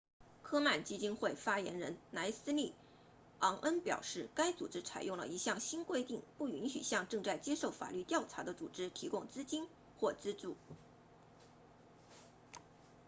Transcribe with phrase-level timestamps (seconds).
[0.41, 2.73] 科曼基金会 komen foundation 发言人莱斯利
[3.39, 9.67] 昂恩 leslie aun 表示该组织采用了一项新规定不允许向正在接受法律调查的组织提供资助
[9.99, 10.57] 或资金